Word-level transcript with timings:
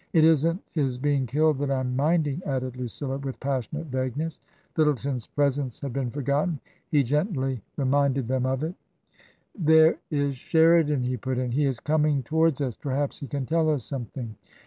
"It 0.14 0.24
isn't 0.24 0.62
his 0.72 0.96
being 0.96 1.26
killed 1.26 1.58
that 1.58 1.70
I'm 1.70 1.94
minding," 1.94 2.40
added 2.46 2.78
Lucilla, 2.78 3.18
with 3.18 3.38
passionate 3.38 3.88
vagueness. 3.88 4.40
Lyttleton's 4.78 5.26
presence 5.26 5.78
had 5.82 5.92
been 5.92 6.10
forgotten. 6.10 6.58
He 6.90 7.02
gently 7.02 7.60
reminded 7.76 8.26
them 8.26 8.46
of 8.46 8.62
it. 8.62 8.72
l^ 8.72 8.74
TRANSITION." 9.52 9.98
There 10.10 10.28
fa 10.30 10.32
Sheridan," 10.32 11.02
he 11.02 11.18
put 11.18 11.36
in;" 11.36 11.50
he 11.52 11.66
is 11.66 11.80
coming 11.80 12.22
to 12.22 12.34
wards 12.34 12.62
us. 12.62 12.76
Perhaps 12.76 13.18
he 13.20 13.26
can 13.26 13.44
tell 13.44 13.68
us 13.68 13.84
something." 13.84 14.36